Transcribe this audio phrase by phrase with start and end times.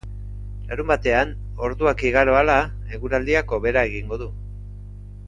[0.69, 1.33] Larunbatean,
[1.67, 2.57] orduak igaro ahala,
[2.99, 4.31] eguraldiak hobera egingo du.